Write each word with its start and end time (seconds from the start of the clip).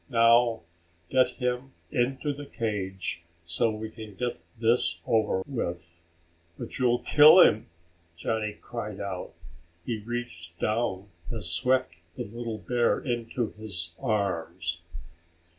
Now, 0.09 0.61
get 1.11 1.29
him 1.35 1.73
into 1.91 2.33
the 2.33 2.47
cage, 2.47 3.21
so 3.45 3.69
we 3.69 3.91
can 3.91 4.15
get 4.15 4.39
this 4.59 4.99
over 5.05 5.43
with." 5.45 5.85
"But 6.57 6.79
you'll 6.79 7.03
kill 7.03 7.39
him!" 7.41 7.67
Johnny 8.17 8.53
cried 8.59 8.99
out. 8.99 9.35
He 9.85 9.99
reached 9.99 10.57
down 10.59 11.09
and 11.29 11.43
swept 11.43 11.97
the 12.15 12.23
little 12.23 12.57
bear 12.57 12.99
into 12.99 13.51
his 13.51 13.91
arms. 13.99 14.79